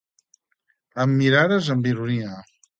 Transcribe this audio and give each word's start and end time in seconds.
Em 1.05 1.15
mirares 1.21 1.71
amb 1.77 1.93
ironia. 1.95 2.37